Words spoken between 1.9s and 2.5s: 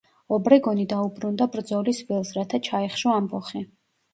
ველს,